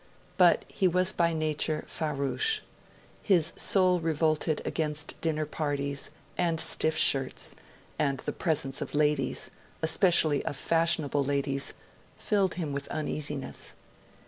[0.35, 2.61] But he was by nature farouche;
[3.21, 7.53] his soul revolted against dinner parties and stiff shirts;
[7.99, 9.51] and the presence of ladies
[9.83, 11.73] especially of fashionable ladies
[12.17, 13.73] filled him with uneasiness.